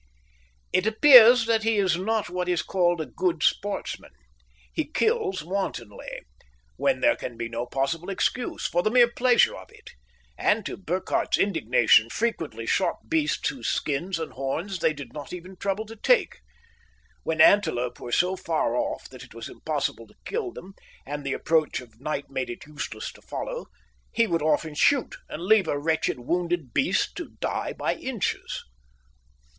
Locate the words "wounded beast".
26.21-27.15